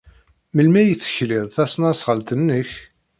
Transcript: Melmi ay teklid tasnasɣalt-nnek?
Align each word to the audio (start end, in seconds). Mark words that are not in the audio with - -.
Melmi 0.55 0.77
ay 0.81 0.93
teklid 1.01 1.45
tasnasɣalt-nnek? 1.55 2.71